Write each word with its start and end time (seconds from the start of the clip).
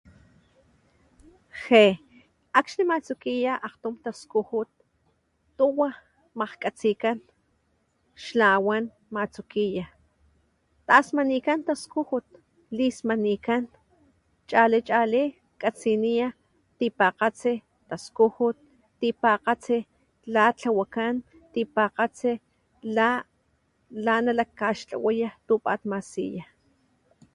Je, 1.61 1.83
akxní 2.59 2.83
matsukiya 2.91 3.53
aktum 3.67 3.95
taskujut, 4.03 4.69
tuwa 5.57 5.89
makgatsikan, 6.39 7.17
xlawan 8.23 8.83
matsukiya, 9.15 9.85
tasmanikan 10.87 11.59
taskujut 11.67 12.25
lismanikan 12.77 13.63
chali 14.49 14.79
chali 14.89 15.23
katsiniya 15.61 16.27
tipagatsi 16.79 17.53
taskujut 17.89 18.57
tipagatsi 19.01 19.77
latlawakan 20.33 21.15
tipakgatsi, 21.53 22.31
la 22.95 23.09
lanalakkaxtlawa 24.05 25.25
tu 25.47 25.53
pat 25.65 25.81
masiya 25.91 26.43